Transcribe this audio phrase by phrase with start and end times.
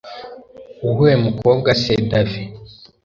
[0.85, 2.43] uwuhe mukobwa se davi!